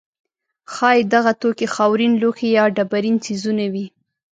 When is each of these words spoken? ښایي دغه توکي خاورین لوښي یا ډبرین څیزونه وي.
ښایي 0.73 1.01
دغه 1.13 1.31
توکي 1.41 1.67
خاورین 1.75 2.13
لوښي 2.21 2.49
یا 2.57 2.65
ډبرین 2.75 3.15
څیزونه 3.25 3.65
وي. 3.73 3.85